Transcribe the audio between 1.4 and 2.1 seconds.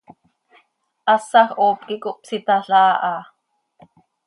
hoop quih